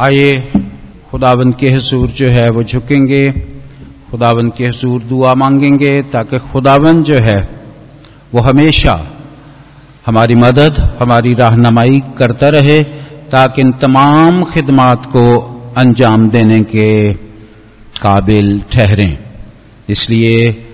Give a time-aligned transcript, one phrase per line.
[0.00, 0.52] आइए
[1.10, 3.30] खुदाबंद के हसूर जो है वो झुकेंगे।
[4.10, 7.48] खुदाबंद के हसूर दुआ मांगेंगे ताकि खुदावंद जो है
[8.34, 9.10] वो हमेशा
[10.06, 12.82] हमारी मदद, हमारी रहनमाई करता रहे,
[13.32, 15.24] ताकि इन तमाम खिदमात को
[15.76, 17.14] अंजाम देने के
[18.02, 19.18] काबिल ठहरें।
[19.88, 20.66] इसलिए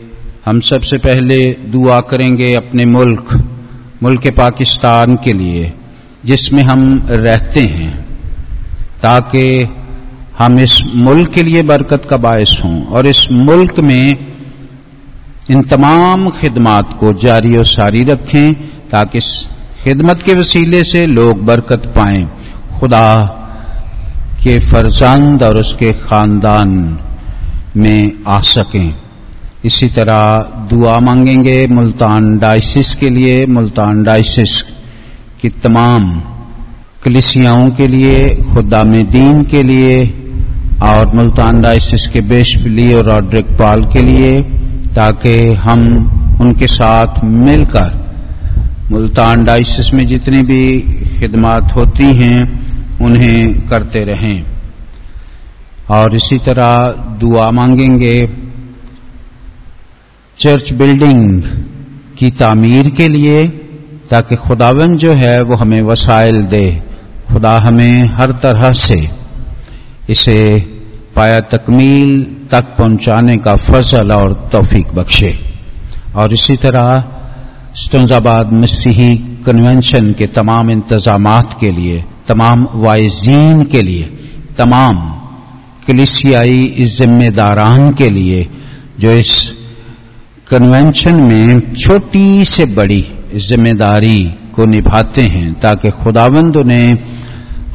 [0.47, 3.45] हम सबसे पहले दुआ करेंगे अपने मुल्क
[4.03, 5.73] मुल्क पाकिस्तान के लिए,
[6.25, 8.04] जिसमें हम रहते हैं।
[9.05, 9.69] ताकि
[10.39, 14.27] हम इस मुल्क के लिए बरकत का बायस हों और इस मुल्क में
[15.51, 18.55] इन तमाम खिदमात को जारी और सारी रखें
[18.91, 19.49] ताकि इस
[19.83, 22.29] खिदमत के वसीले से लोग बरकत पाएँ।
[22.81, 23.25] खुदा
[24.43, 26.99] के फरजंद और उसके खानदान
[27.77, 28.95] में आ सकें।
[29.65, 30.39] इसी तरह
[30.71, 34.63] दुआ मांगेंगे मुल्तान डाइसिस के लिए, मुल्तान डाइसिस
[35.41, 36.23] की तमाम
[37.05, 40.21] कलिसियाओं के लिए, खुदा में दीन के लिए,
[40.83, 44.43] और मुल्तान डाइसिस के बेशफली और रॉड्रिक पाल के लिए,
[44.95, 45.97] ताकि हम
[46.41, 48.05] उनके साथ मिलकर
[48.91, 50.81] मुल्तान डाइसिस में जितनी भी
[51.19, 52.65] खिदमात होती हैं,
[52.99, 54.45] उन्हें करते रहें।
[55.91, 56.89] और इसी तरह
[57.21, 58.29] दुआ मांगेंगे।
[60.39, 61.43] चर्च बिल्डिंग
[62.19, 63.49] की तामीर के लिए,
[64.11, 66.94] ताकि खुदावन जो है, वो हमें वसाइल दे।
[67.33, 69.11] खुदा हमें हर तरह से
[70.11, 70.39] इसे
[71.17, 75.39] पाया तकमील तक पहुँचाने का फजल और तौफीक बख्शे।
[76.17, 77.05] और इसी तरह
[77.77, 79.17] स्टोजाबाद मसीही
[79.47, 84.05] कन्वेंशन के तमाम इंतज़ाम के लिए, तमाम वाइजीन के लिए,
[84.59, 84.99] तमाम
[85.87, 88.49] कलिसियाई जिम्मेदारान के लिए,
[88.99, 89.55] जो इस
[90.51, 93.05] कन्वेंशन में छोटी से बड़ी
[93.35, 97.14] ज़िम्मेदारी को निभाते हैं, ताकि खुदावंद उन्हें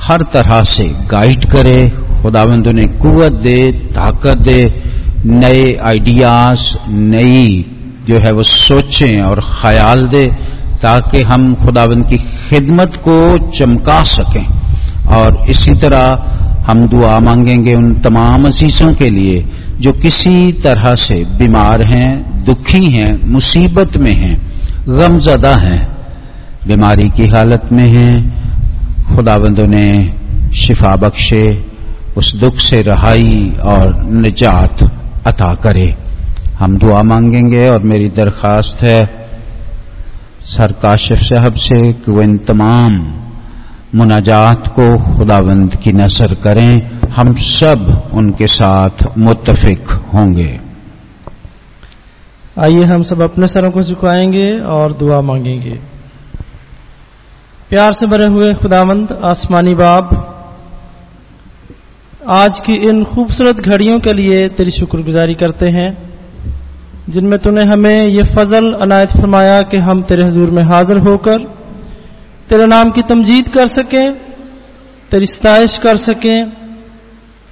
[0.02, 4.84] हर तरह से गाइड करे। खुदावंद उन्हें कुवत दे, ताकत दे,
[5.26, 7.66] नए आइडियाज़ नई
[8.08, 10.26] जो है वो सोचें और ख्याल दे
[10.82, 14.46] ताकि हम खुदावंद की खिदमत को चमका सकें।
[15.08, 16.24] और इसी तरह
[16.68, 19.46] हम दुआ मांगेंगे उन तमाम अजीजों के लिए
[19.80, 24.42] जो किसी तरह से बीमार हैं, दुखी हैं, मुसीबत में हैं,
[24.88, 25.88] गमजदा हैं,
[26.68, 28.39] बीमारी की हालत में हैं
[29.16, 30.14] खुदाबंद ने
[30.56, 31.66] शिफा बख्शे,
[32.18, 34.84] उस दुख से रहाई और निजात
[35.28, 35.96] अता करे।
[36.60, 39.28] हम दुआ मांगेंगे और मेरी दरखास्त है,
[40.42, 43.14] सर काशिफ साहब से कि वो इन तमाम
[43.96, 50.60] मुनाजात को खुदावंद की नज़र करें। हम सब उनके साथ मुतफिक होंगे।
[52.60, 55.80] आइए हम सब अपने सरों को झुकाएँगे और दुआ मांगेंगे।
[57.70, 60.10] प्यार से भरे हुए खुदावंद आसमानी बाब,
[62.28, 65.98] आज की इन खूबसूरत घड़ियों के लिए तेरी शुक्रगुजारी करते हैं,
[67.10, 71.38] जिनमें तूने हमें ये फजल अनायत फरमाया कि हम तेरे हजूर में हाजिर होकर,
[72.50, 74.14] तेरे नाम की तमजीद कर सकें,
[75.12, 76.52] तेरी सताइश कर सकें,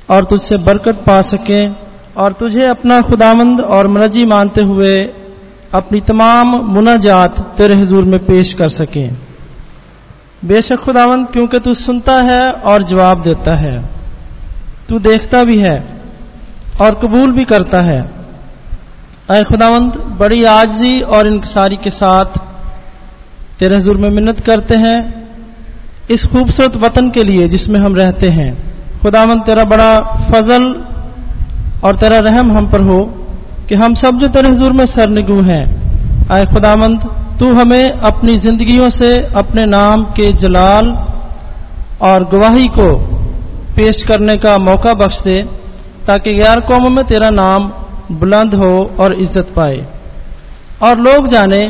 [0.09, 1.75] और तुझसे बरकत पा सकें,
[2.17, 5.09] और तुझे अपना खुदामंद और मनजी मानते हुए
[5.73, 9.26] अपनी तमाम मुनाजात तेरे हजूर में पेश कर सकें।
[10.45, 13.85] बेशक खुदावंद क्योंकि तू सुनता है और जवाब देता है।
[14.89, 15.83] तू देखता भी है
[16.81, 18.09] और कबूल भी करता है।
[19.29, 22.25] अय खुदावंद बड़ी आजजी और इंकसारी के साथ
[23.59, 25.27] तेरे हजूर में मिन्नत करते हैं
[26.09, 28.51] इस खूबसूरत वतन के लिए जिसमें हम रहते हैं।
[29.01, 29.99] खुदावंद तेरा बड़ा
[30.31, 30.63] फजल
[31.83, 33.03] और तेरा रहम हम पर हो
[33.69, 35.65] कि हम सब जो तेरे हजूर में सरनिगू हैं।
[36.31, 37.09] आए खुदावंद
[37.39, 40.87] तू हमें अपनी जिंदगियों से अपने नाम के जलाल
[42.01, 42.87] और गवाही को
[43.75, 45.37] पेश करने का मौका बख्श दे,
[46.07, 47.71] ताकि गैर कौमों में तेरा नाम
[48.11, 49.85] बुलंद हो और इज़्ज़त पाए।
[50.81, 51.63] और लोग जाने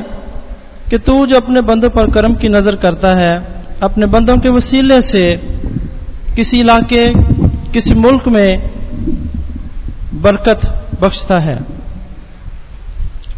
[0.89, 3.35] कि तू जो अपने बंदों पर कर्म की नज़र करता है,
[3.83, 5.23] अपने बंदों के वसीले से
[6.35, 7.07] किसी इलाके,
[7.71, 8.69] किसी मुल्क में
[10.21, 10.65] बरकत
[11.01, 11.57] बख्शता है।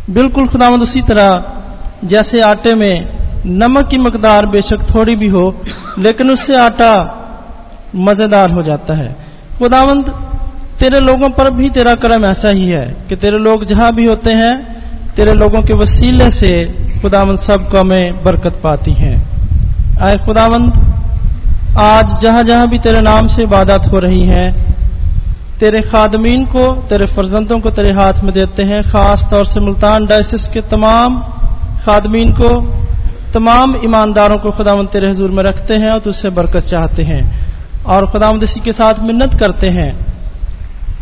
[0.10, 1.56] बिल्कुल खुदावंद उसी तरह
[2.04, 3.08] जैसे आटे में
[3.46, 5.64] नमक की मकदार बेशक थोड़ी भी हो,
[6.00, 7.16] लेकिन उससे आटा
[7.96, 9.16] मज़ेदार हो जाता है।
[9.60, 10.10] खुदावंद
[10.80, 14.34] तेरे लोगों पर भी तेरा करम ऐसा ही है कि तेरे लोग जहाँ भी होते
[14.34, 14.80] हैं,
[15.16, 16.52] तेरे लोगों के वसीले से
[17.02, 19.18] खुदावंद सब हमें बरकत पाती हैं।
[20.02, 20.74] आए खुदावंद
[21.78, 24.76] आज जहाँ जहाँ भी तेरे नाम से इबादत हो रही हैं,
[25.60, 30.06] तेरे खादमीन को, तेरे फर्जंदों को तेरे हाथ में देते हैं, खास तौर से मुल्तान
[30.06, 31.24] डायसिस के तमाम
[31.86, 32.50] खादमीन को,
[33.34, 37.24] तमाम ईमानदारों को खुदावन तेरे हजूर में रखते हैं और तुझसे बरकत चाहते हैं।
[37.86, 39.92] और खुदावंद इसी के साथ मिन्नत करते हैं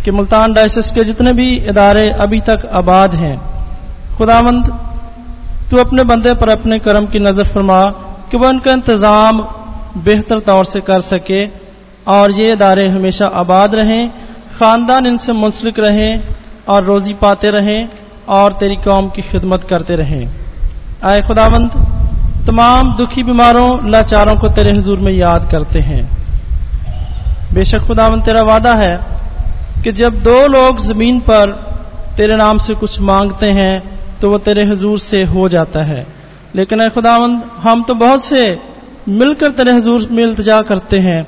[0.04, 3.38] कि मुल्तान डायसिस के जितने भी इदारे अभी तक आबाद हैं
[4.18, 4.68] खुदावंद
[5.72, 7.84] तू अपने बंदे पर अपने कर्म की नज़र फरमा
[8.32, 9.42] कि वह उनका इंतज़ाम
[10.06, 11.46] बेहतर तौर से कर सके
[12.08, 14.10] और ये इदारे हमेशा आबाद रहें,
[14.60, 16.22] खानदान इनसे मुंसलिक रहें
[16.68, 17.88] और रोजी पाते रहें
[18.30, 20.47] और तेरी कौम की खिदमत करते रहें।
[21.04, 21.72] आए खुदावंद,
[22.48, 26.18] तमाम दुखी बीमारों, लाचारों को तेरे हजूर में याद करते हैं।
[27.54, 29.00] बेशक खुदावंद, तेरा वादा है
[29.84, 31.52] कि जब दो लोग ज़मीन पर
[32.18, 36.08] तेरे नाम से कुछ मांगते हैं तो वो तेरे हजूर से हो जाता है।
[36.56, 38.60] लेकिन अः खुदावंद, हम तो बहुत से
[39.10, 41.28] मिलकर तेरे हजूर में इल्तजा करते हैं।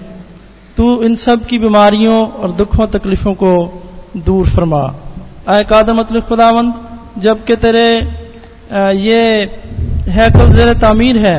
[0.78, 3.84] तू इन सब की बीमारियों और दुखों, तकलीफों को
[4.18, 4.96] दूर फरमा।
[5.50, 6.74] आय कादर मतलब खुदावंद,
[7.18, 8.19] जबकि तेरे
[8.72, 9.22] ये
[10.10, 11.38] हैकल जेर तामीर है।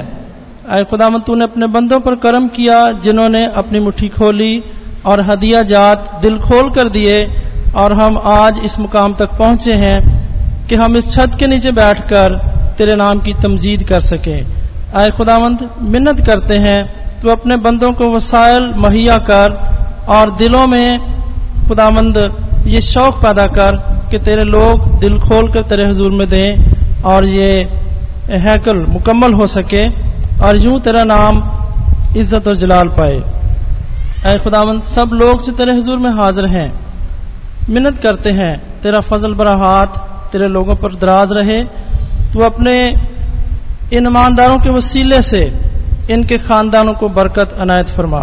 [0.69, 4.63] आय खुदावंद तूने अपने बंदों पर कर्म किया, जिन्होंने अपनी मुट्ठी खोली
[5.07, 7.23] और हदिया जात दिल खोल कर दिए
[7.77, 12.37] और हम आज इस मुकाम तक पहुँचे हैं कि हम इस छत के नीचे बैठकर
[12.79, 14.41] तेरे नाम की तमजीद कर सके।
[14.95, 16.81] आए खुदावंद मिन्नत करते हैं
[17.21, 19.57] तो अपने बंदों को वसायल मुहैया कर
[20.09, 20.99] और दिलों में
[21.69, 22.19] खुदावंद
[22.67, 23.77] ये शौक पैदा कर
[24.11, 26.70] कि तेरे लोग दिल खोल कर तेरे हजूर में दें।
[27.05, 27.53] और ये
[28.41, 29.87] हैकल मुकम्मल हो सके
[30.41, 31.43] और यूँ तेरा नाम
[32.17, 33.17] इज़्ज़त और जलाल पाए।
[34.23, 36.73] अय खुदावंद, सब लोग जो तेरे हजूर में हाजिर हैं,
[37.71, 38.53] मिन्नत करते हैं,
[38.83, 39.99] तेरा फजल बरा हाथ
[40.33, 41.63] तेरे लोगों पर दराज रहे
[42.33, 42.75] तो अपने
[43.93, 45.41] इन ईमानदारों के वसीले से
[46.11, 48.21] इनके खानदानों को बरकत अनायत फरमा।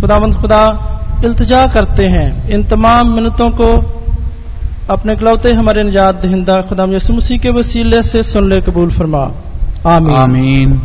[0.00, 0.62] खुदावंद, खुदा
[1.24, 3.66] इल्तजा करते हैं इन तमाम मिन्नतों को
[4.88, 9.32] अपने कलौते हमारे निजात दहिंदा खुदाम यसु मसीह के वसीले से सुन ले कबूल फरमा
[9.86, 10.80] आमीन, आमीन।